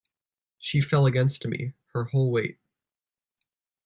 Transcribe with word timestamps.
She 0.57 0.81
fell 0.81 1.05
against 1.05 1.45
me— 1.45 1.73
her 1.93 2.05
whole 2.05 2.31
weight. 2.31 2.57